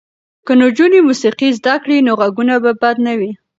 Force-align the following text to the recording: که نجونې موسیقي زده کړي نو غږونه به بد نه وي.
که 0.45 0.53
نجونې 0.61 0.99
موسیقي 1.07 1.49
زده 1.59 1.75
کړي 1.83 1.97
نو 2.05 2.11
غږونه 2.19 2.53
به 2.63 2.71
بد 2.81 2.95
نه 3.05 3.13
وي. 3.19 3.31